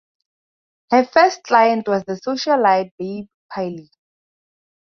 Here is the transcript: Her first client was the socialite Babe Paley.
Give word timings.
Her 0.89 1.05
first 1.05 1.43
client 1.43 1.87
was 1.87 2.03
the 2.05 2.13
socialite 2.13 2.91
Babe 2.97 3.27
Paley. 3.53 3.91